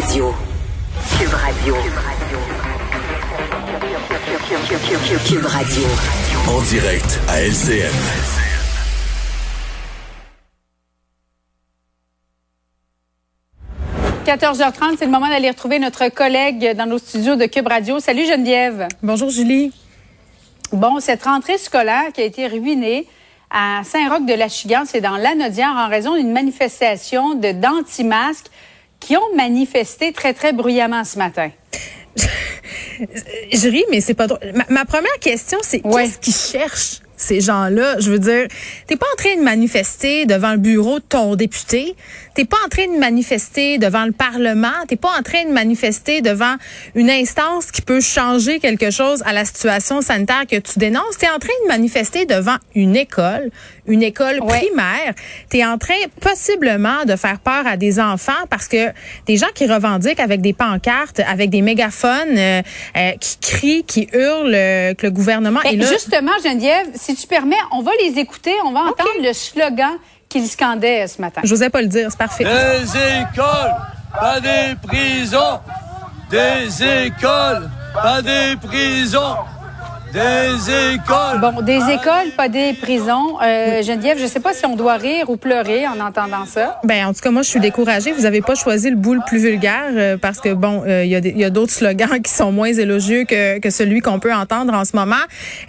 [0.00, 0.34] Radio.
[1.18, 1.74] Cube Radio.
[5.26, 5.82] Cube Radio.
[6.48, 7.92] En direct à LCN.–
[14.24, 18.00] 14h30, c'est le moment d'aller retrouver notre collègue dans nos studios de Cube Radio.
[18.00, 18.88] Salut Geneviève.
[19.02, 19.70] Bonjour Julie.
[20.72, 23.06] Bon, cette rentrée scolaire qui a été ruinée
[23.50, 28.50] à Saint-Roch de la Chigante, c'est dans l'Anodière en raison d'une manifestation de d'anti-masques
[29.00, 31.50] qui ont manifesté très, très bruyamment ce matin.
[33.52, 34.40] Je ris, mais c'est pas drôle.
[34.68, 37.00] Ma, première question, c'est qu'est-ce qu'ils cherchent?
[37.20, 37.96] Ces gens-là.
[38.00, 38.46] Je veux dire,
[38.86, 41.94] t'es pas en train de manifester devant le bureau de ton député.
[42.34, 44.68] T'es pas en train de manifester devant le Parlement.
[44.88, 46.54] T'es pas en train de manifester devant
[46.94, 51.18] une instance qui peut changer quelque chose à la situation sanitaire que tu dénonces.
[51.18, 53.50] T'es en train de manifester devant une école,
[53.86, 55.14] une école primaire.
[55.48, 58.88] T'es en train possiblement de faire peur à des enfants parce que
[59.26, 62.62] des gens qui revendiquent avec des pancartes, avec des mégaphones, euh,
[62.96, 65.86] euh, qui crient, qui hurlent euh, que le gouvernement ben, est là.
[65.86, 69.92] Justement, Geneviève, si tu permets, on va les écouter, on va entendre le slogan
[70.28, 71.40] qu'ils scandaient ce matin.
[71.44, 72.44] Je n'osais pas le dire, c'est parfait.
[72.44, 73.74] Des écoles,
[74.18, 75.60] pas des prisons.
[76.30, 79.36] Des écoles, pas des prisons.
[80.12, 81.40] Des écoles.
[81.40, 83.38] Bon, des écoles, pas des prisons.
[83.40, 86.80] Euh, Geneviève, je sais pas si on doit rire ou pleurer en entendant ça.
[86.82, 88.10] Ben, en tout cas, moi, je suis découragée.
[88.10, 91.10] Vous avez pas choisi le bout le plus vulgaire euh, parce que bon, euh, il
[91.12, 94.84] y a, d'autres slogans qui sont moins élogieux que, que celui qu'on peut entendre en
[94.84, 95.14] ce moment.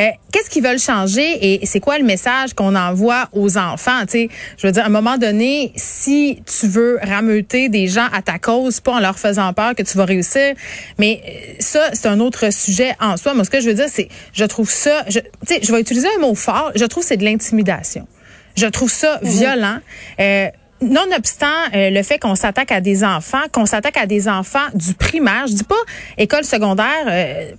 [0.00, 4.00] Euh, qu'est-ce qu'ils veulent changer et c'est quoi le message qu'on envoie aux enfants?
[4.02, 8.06] Tu sais, je veux dire, à un moment donné, si tu veux rameuter des gens
[8.14, 10.54] à ta cause, pas en leur faisant peur que tu vas réussir,
[10.98, 11.20] mais
[11.58, 13.34] ça, c'est un autre sujet en soi.
[13.34, 15.20] Moi, ce que je veux dire, c'est je trouve ça, je,
[15.62, 18.06] je vais utiliser un mot fort, je trouve c'est de l'intimidation.
[18.56, 19.28] Je trouve ça mhm.
[19.28, 19.78] violent.
[20.20, 20.48] Euh,
[20.82, 24.94] Nonobstant euh, le fait qu'on s'attaque à des enfants, qu'on s'attaque à des enfants du
[24.94, 25.74] primaire, je dis pas
[26.16, 27.06] école secondaire.
[27.06, 27.52] Euh,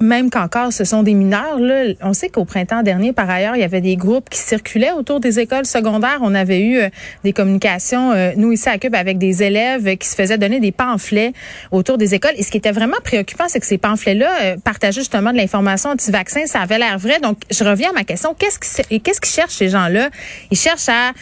[0.00, 1.58] même qu'encore ce sont des mineurs.
[1.58, 1.94] Là.
[2.02, 5.20] On sait qu'au printemps dernier, par ailleurs, il y avait des groupes qui circulaient autour
[5.20, 6.18] des écoles secondaires.
[6.22, 6.88] On avait eu euh,
[7.24, 10.72] des communications, euh, nous ici à Cube, avec des élèves qui se faisaient donner des
[10.72, 11.32] pamphlets
[11.70, 12.32] autour des écoles.
[12.36, 15.90] Et ce qui était vraiment préoccupant, c'est que ces pamphlets-là euh, partageaient justement de l'information
[15.90, 16.46] anti-vaccin.
[16.46, 17.20] Ça avait l'air vrai.
[17.20, 18.34] Donc, je reviens à ma question.
[18.38, 20.10] Qu'est-ce qu'ils qu'est-ce qu'ils cherchent, ces gens-là?
[20.50, 21.12] Ils cherchent à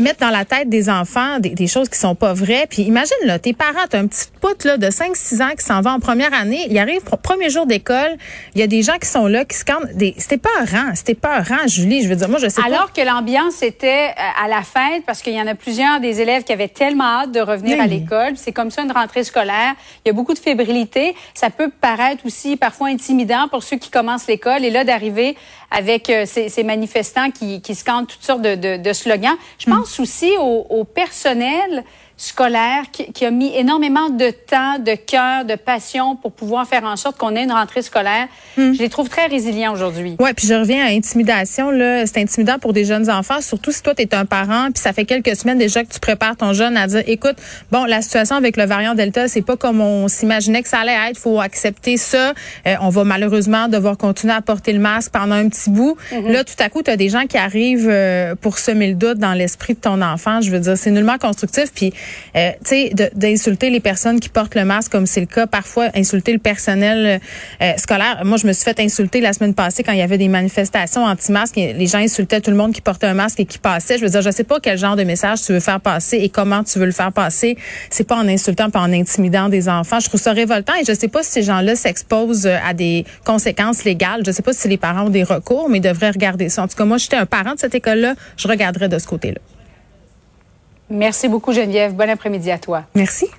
[0.00, 2.66] mettre dans la tête des enfants des, choses qui sont pas vraies.
[2.68, 5.80] Puis imagine, là, tes parents, t'as un petit pote là, de 5-6 ans qui s'en
[5.80, 6.66] va en première année.
[6.68, 8.11] Il arrive premier jour d'école
[8.54, 10.14] il y a des gens qui sont là, qui scandent des.
[10.18, 12.02] C'était pas rang, c'était pas rang, Julie.
[12.02, 15.22] Je veux dire, moi, je sais Alors que l'ambiance était euh, à la fête, parce
[15.22, 18.32] qu'il y en a plusieurs des élèves qui avaient tellement hâte de revenir à l'école.
[18.36, 19.74] C'est comme ça une rentrée scolaire.
[20.04, 21.14] Il y a beaucoup de fébrilité.
[21.34, 24.64] Ça peut paraître aussi parfois intimidant pour ceux qui commencent l'école.
[24.64, 25.36] Et là, d'arriver
[25.70, 29.36] avec euh, ces, ces, manifestants qui, qui scandent toutes sortes de, de, de slogans.
[29.58, 29.76] Je hmm.
[29.76, 31.84] pense aussi au, au personnel
[32.22, 36.84] scolaire qui, qui, a mis énormément de temps, de cœur, de passion pour pouvoir faire
[36.84, 38.28] en sorte qu'on ait une rentrée scolaire.
[38.56, 38.72] Hmm.
[38.72, 40.16] Je les trouve très résilients aujourd'hui.
[40.20, 43.82] Ouais, puis je reviens à intimidation là, c'est intimidant pour des jeunes enfants, surtout si
[43.82, 46.52] toi tu es un parent puis ça fait quelques semaines déjà que tu prépares ton
[46.52, 47.36] jeune à dire écoute,
[47.72, 51.10] bon, la situation avec le variant Delta, c'est pas comme on s'imaginait que ça allait
[51.10, 52.34] être, faut accepter ça.
[52.66, 55.96] Euh, on va malheureusement devoir continuer à porter le masque pendant un petit bout.
[56.12, 56.30] Mhm.
[56.30, 59.18] Là, tout à coup, tu as des gens qui arrivent euh, pour semer le doute
[59.18, 60.40] dans l'esprit de ton enfant.
[60.40, 61.92] Je veux dire, c'est nullement constructif puis
[62.36, 65.88] euh, tu sais, d'insulter les personnes qui portent le masque, comme c'est le cas parfois,
[65.94, 67.20] insulter le personnel
[67.60, 68.22] euh, scolaire.
[68.24, 71.04] Moi, je me suis fait insulter la semaine passée quand il y avait des manifestations
[71.04, 71.56] anti-masques.
[71.56, 73.98] Les gens insultaient tout le monde qui portait un masque et qui passait.
[73.98, 76.28] Je veux dire, je sais pas quel genre de message tu veux faire passer et
[76.28, 77.56] comment tu veux le faire passer.
[77.90, 80.00] C'est pas en insultant, pas en intimidant des enfants.
[80.00, 83.84] Je trouve ça révoltant et je sais pas si ces gens-là s'exposent à des conséquences
[83.84, 84.22] légales.
[84.24, 86.62] Je sais pas si les parents ont des recours, mais ils devraient regarder ça.
[86.62, 89.40] En tout cas, moi, j'étais un parent de cette école-là, je regarderais de ce côté-là.
[90.92, 91.94] Merci beaucoup, Geneviève.
[91.94, 92.84] Bon après-midi à toi.
[92.94, 93.30] Merci.